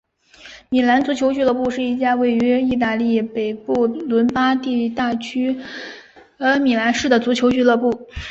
[0.69, 5.55] 米兰足球俱乐部是一家位于义大利北部伦巴第大区
[6.63, 8.09] 米兰市的足球俱乐部。